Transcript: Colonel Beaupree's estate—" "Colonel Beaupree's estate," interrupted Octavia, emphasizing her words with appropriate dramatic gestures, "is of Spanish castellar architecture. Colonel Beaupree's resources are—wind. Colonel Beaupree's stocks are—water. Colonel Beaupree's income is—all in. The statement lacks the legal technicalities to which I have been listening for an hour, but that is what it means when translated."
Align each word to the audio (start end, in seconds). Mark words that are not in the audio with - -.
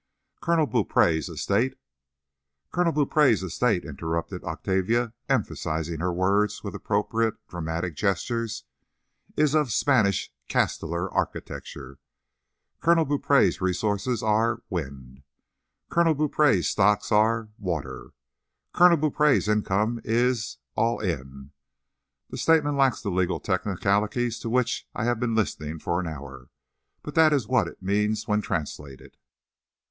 Colonel 0.41 0.65
Beaupree's 0.65 1.29
estate—" 1.29 1.77
"Colonel 2.71 2.91
Beaupree's 2.91 3.43
estate," 3.43 3.85
interrupted 3.85 4.43
Octavia, 4.43 5.13
emphasizing 5.29 5.99
her 5.99 6.11
words 6.11 6.63
with 6.63 6.73
appropriate 6.73 7.35
dramatic 7.47 7.93
gestures, 7.95 8.63
"is 9.37 9.53
of 9.53 9.71
Spanish 9.71 10.33
castellar 10.49 11.07
architecture. 11.13 11.99
Colonel 12.79 13.05
Beaupree's 13.05 13.61
resources 13.61 14.23
are—wind. 14.23 15.21
Colonel 15.91 16.15
Beaupree's 16.15 16.67
stocks 16.67 17.11
are—water. 17.11 18.13
Colonel 18.73 18.97
Beaupree's 18.97 19.47
income 19.47 20.01
is—all 20.03 20.99
in. 20.99 21.51
The 22.31 22.37
statement 22.37 22.75
lacks 22.75 23.01
the 23.03 23.11
legal 23.11 23.39
technicalities 23.39 24.39
to 24.39 24.49
which 24.49 24.87
I 24.95 25.03
have 25.03 25.19
been 25.19 25.35
listening 25.35 25.77
for 25.77 25.99
an 25.99 26.07
hour, 26.07 26.49
but 27.03 27.13
that 27.13 27.31
is 27.31 27.47
what 27.47 27.67
it 27.67 27.83
means 27.83 28.27
when 28.27 28.41
translated." 28.41 29.15